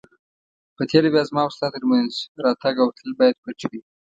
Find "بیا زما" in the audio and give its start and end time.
1.13-1.41